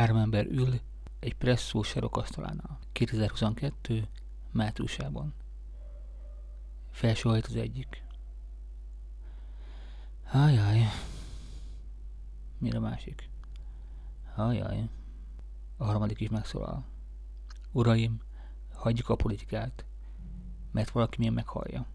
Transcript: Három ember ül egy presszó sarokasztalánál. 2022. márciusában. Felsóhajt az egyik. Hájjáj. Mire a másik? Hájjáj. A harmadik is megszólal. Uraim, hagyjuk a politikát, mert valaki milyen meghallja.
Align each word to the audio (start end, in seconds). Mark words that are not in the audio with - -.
Három 0.00 0.16
ember 0.16 0.46
ül 0.46 0.80
egy 1.18 1.34
presszó 1.34 1.82
sarokasztalánál. 1.82 2.78
2022. 2.92 4.08
márciusában. 4.50 5.34
Felsóhajt 6.90 7.46
az 7.46 7.56
egyik. 7.56 8.04
Hájjáj. 10.24 10.84
Mire 12.58 12.76
a 12.76 12.80
másik? 12.80 13.28
Hájjáj. 14.34 14.88
A 15.76 15.84
harmadik 15.84 16.20
is 16.20 16.28
megszólal. 16.28 16.84
Uraim, 17.72 18.20
hagyjuk 18.74 19.08
a 19.08 19.16
politikát, 19.16 19.84
mert 20.70 20.90
valaki 20.90 21.16
milyen 21.18 21.34
meghallja. 21.34 21.86